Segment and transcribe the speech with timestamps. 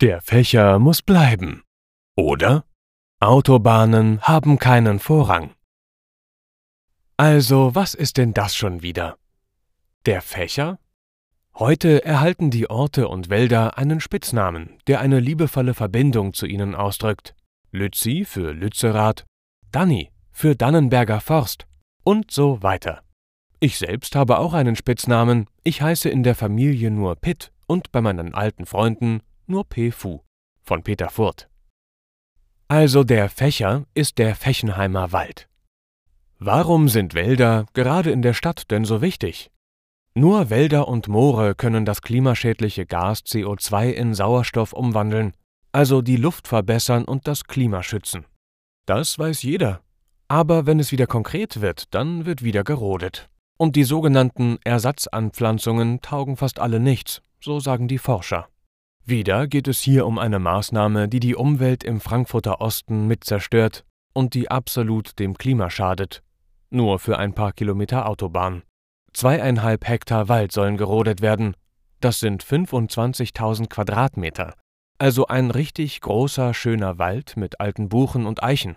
[0.00, 1.62] Der Fächer muss bleiben.
[2.16, 2.64] Oder?
[3.20, 5.52] Autobahnen haben keinen Vorrang.
[7.18, 9.18] Also, was ist denn das schon wieder?
[10.06, 10.78] Der Fächer?
[11.54, 17.34] Heute erhalten die Orte und Wälder einen Spitznamen, der eine liebevolle Verbindung zu ihnen ausdrückt.
[17.70, 19.26] Lützi für Lützerath,
[19.70, 21.66] Danni für Dannenberger Forst
[22.04, 23.02] und so weiter.
[23.58, 28.00] Ich selbst habe auch einen Spitznamen, ich heiße in der Familie nur Pitt und bei
[28.00, 29.90] meinen alten Freunden nur P.
[29.90, 30.20] Fu
[30.62, 31.48] von Peter Furt.
[32.68, 35.48] Also der Fächer ist der Fechenheimer Wald.
[36.38, 39.50] Warum sind Wälder gerade in der Stadt denn so wichtig?
[40.14, 45.34] Nur Wälder und Moore können das klimaschädliche Gas CO2 in Sauerstoff umwandeln,
[45.72, 48.24] also die Luft verbessern und das Klima schützen.
[48.86, 49.80] Das weiß jeder.
[50.28, 53.28] Aber wenn es wieder konkret wird, dann wird wieder gerodet.
[53.58, 58.48] Und die sogenannten Ersatzanpflanzungen taugen fast alle nichts, so sagen die Forscher.
[59.04, 63.84] Wieder geht es hier um eine Maßnahme, die die Umwelt im Frankfurter Osten mit zerstört
[64.12, 66.22] und die absolut dem Klima schadet,
[66.70, 68.62] nur für ein paar Kilometer Autobahn.
[69.12, 71.56] Zweieinhalb Hektar Wald sollen gerodet werden.
[72.00, 74.54] Das sind 25.000 Quadratmeter.
[74.98, 78.76] Also ein richtig großer, schöner Wald mit alten Buchen und Eichen.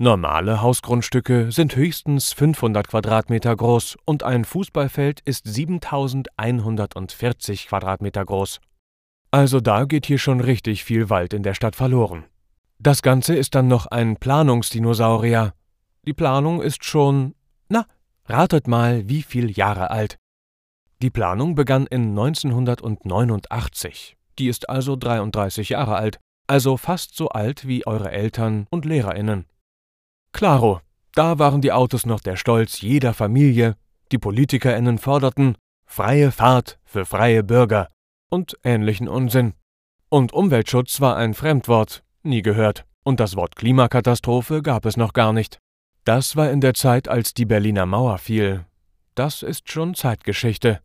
[0.00, 8.60] Normale Hausgrundstücke sind höchstens 500 Quadratmeter groß und ein Fußballfeld ist 7140 Quadratmeter groß.
[9.30, 12.24] Also da geht hier schon richtig viel Wald in der Stadt verloren.
[12.78, 15.52] Das Ganze ist dann noch ein Planungsdinosaurier,
[16.06, 17.34] die Planung ist schon,
[17.68, 17.84] na,
[18.24, 20.16] ratet mal, wie viel Jahre alt.
[21.02, 24.16] Die Planung begann in 1989.
[24.38, 29.44] Die ist also 33 Jahre alt, also fast so alt wie eure Eltern und Lehrerinnen.
[30.32, 30.80] Klaro,
[31.12, 33.76] da waren die Autos noch der Stolz jeder Familie,
[34.12, 37.88] die Politikerinnen forderten freie Fahrt für freie Bürger
[38.30, 39.54] und ähnlichen Unsinn.
[40.08, 45.32] Und Umweltschutz war ein Fremdwort, nie gehört, und das Wort Klimakatastrophe gab es noch gar
[45.32, 45.58] nicht.
[46.04, 48.64] Das war in der Zeit, als die Berliner Mauer fiel.
[49.14, 50.80] Das ist schon Zeitgeschichte.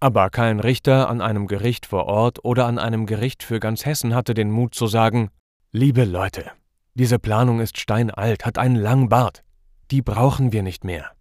[0.00, 4.14] Aber kein Richter an einem Gericht vor Ort oder an einem Gericht für ganz Hessen
[4.14, 5.30] hatte den Mut zu sagen,
[5.72, 6.52] liebe Leute,
[6.94, 9.42] diese Planung ist steinalt, hat einen langen Bart.
[9.90, 11.12] Die brauchen wir nicht mehr.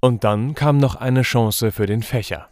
[0.00, 2.48] Und dann kam noch eine Chance für den Fächer.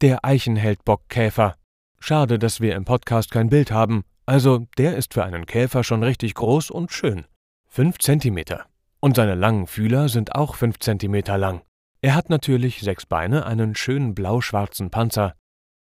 [0.00, 1.56] Der Eichenheldbockkäfer.
[2.02, 4.04] Schade, dass wir im Podcast kein Bild haben.
[4.26, 7.26] Also, der ist für einen Käfer schon richtig groß und schön.
[7.68, 8.66] Fünf Zentimeter.
[9.00, 11.62] Und seine langen Fühler sind auch fünf Zentimeter lang.
[12.02, 15.34] Er hat natürlich sechs Beine, einen schönen blau-schwarzen Panzer.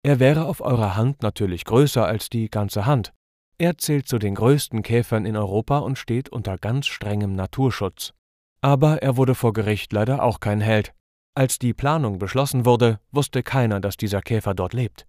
[0.04, 3.14] Er wäre auf eurer Hand natürlich größer als die ganze Hand.
[3.58, 8.14] Er zählt zu den größten Käfern in Europa und steht unter ganz strengem Naturschutz.
[8.62, 10.94] Aber er wurde vor Gericht leider auch kein Held.
[11.36, 15.06] Als die Planung beschlossen wurde, wusste keiner, dass dieser Käfer dort lebt.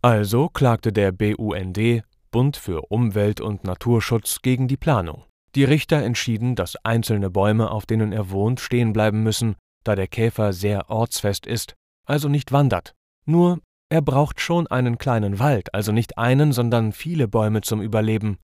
[0.00, 5.24] Also klagte der BUND, Bund für Umwelt und Naturschutz, gegen die Planung.
[5.56, 10.06] Die Richter entschieden, dass einzelne Bäume, auf denen er wohnt, stehen bleiben müssen, da der
[10.06, 12.94] Käfer sehr ortsfest ist, also nicht wandert.
[13.24, 18.38] Nur, er braucht schon einen kleinen Wald, also nicht einen, sondern viele Bäume zum Überleben.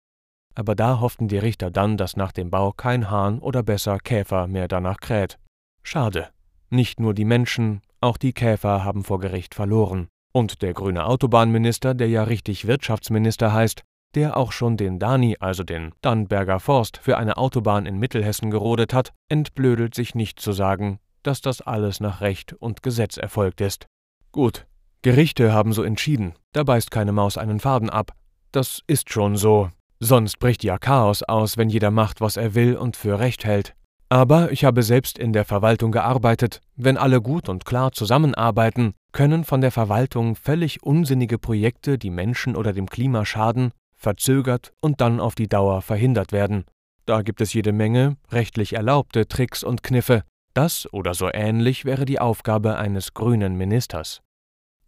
[0.56, 4.48] Aber da hofften die Richter dann, dass nach dem Bau kein Hahn oder besser Käfer
[4.48, 5.38] mehr danach kräht.
[5.84, 6.30] Schade.
[6.70, 10.08] Nicht nur die Menschen, auch die Käfer haben vor Gericht verloren.
[10.36, 13.84] Und der grüne Autobahnminister, der ja richtig Wirtschaftsminister heißt,
[14.16, 18.94] der auch schon den Dani, also den Dannberger Forst, für eine Autobahn in Mittelhessen gerodet
[18.94, 23.86] hat, entblödelt sich nicht zu sagen, dass das alles nach Recht und Gesetz erfolgt ist.
[24.32, 24.66] Gut,
[25.04, 28.14] Gerichte haben so entschieden, da beißt keine Maus einen Faden ab.
[28.52, 29.70] Das ist schon so.
[30.00, 33.76] Sonst bricht ja Chaos aus, wenn jeder macht, was er will und für recht hält.
[34.14, 36.62] Aber ich habe selbst in der Verwaltung gearbeitet.
[36.76, 42.56] Wenn alle gut und klar zusammenarbeiten, können von der Verwaltung völlig unsinnige Projekte, die Menschen
[42.56, 46.66] oder dem Klima schaden, verzögert und dann auf die Dauer verhindert werden.
[47.08, 50.22] Da gibt es jede Menge rechtlich erlaubte Tricks und Kniffe.
[50.54, 54.22] Das oder so ähnlich wäre die Aufgabe eines grünen Ministers.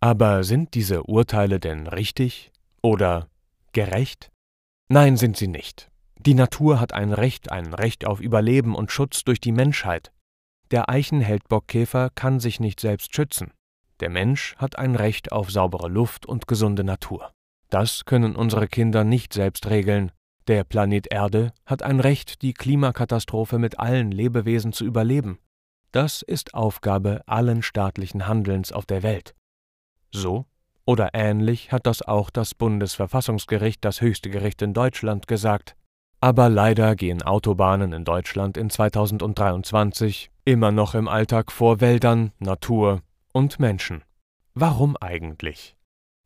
[0.02, 2.52] Aber sind diese Urteile denn richtig
[2.84, 3.28] oder
[3.74, 4.30] gerecht?
[4.88, 5.90] Nein, sind sie nicht.
[6.20, 10.12] Die Natur hat ein Recht, ein Recht auf Überleben und Schutz durch die Menschheit.
[10.72, 13.52] Der Eichenheldbockkäfer kann sich nicht selbst schützen.
[14.00, 17.32] Der Mensch hat ein Recht auf saubere Luft und gesunde Natur.
[17.70, 20.12] Das können unsere Kinder nicht selbst regeln.
[20.48, 25.40] Der Planet Erde hat ein Recht, die Klimakatastrophe mit allen Lebewesen zu überleben.
[25.92, 29.34] Das ist Aufgabe allen staatlichen Handelns auf der Welt.
[30.12, 30.46] So
[30.86, 35.76] oder ähnlich hat das auch das Bundesverfassungsgericht, das höchste Gericht in Deutschland, gesagt.
[36.26, 43.04] Aber leider gehen Autobahnen in Deutschland in 2023 immer noch im Alltag vor Wäldern, Natur
[43.32, 44.04] und Menschen.
[44.56, 45.76] Warum eigentlich?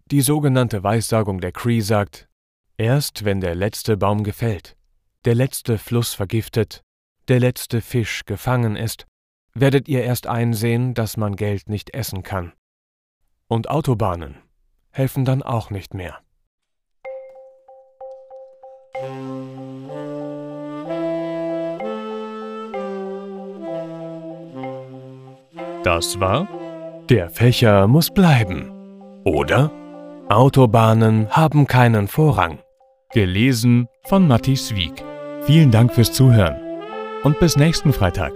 [0.05, 2.29] Die sogenannte Weissagung der Cree sagt,
[2.77, 4.77] erst wenn der letzte Baum gefällt,
[5.25, 6.81] der letzte Fluss vergiftet,
[7.27, 9.05] der letzte Fisch gefangen ist,
[9.53, 12.53] werdet ihr erst einsehen, dass man Geld nicht essen kann.
[13.49, 14.35] Und Autobahnen
[14.91, 16.19] helfen dann auch nicht mehr.
[25.89, 26.47] Das war
[27.09, 28.69] Der Fächer muss bleiben.
[29.25, 29.71] Oder
[30.29, 32.59] Autobahnen haben keinen Vorrang.
[33.11, 35.03] Gelesen von Matti Wieg.
[35.41, 36.57] Vielen Dank fürs Zuhören
[37.23, 38.33] und bis nächsten Freitag.